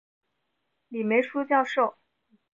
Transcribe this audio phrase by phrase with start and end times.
[0.87, 1.95] 李梅树教授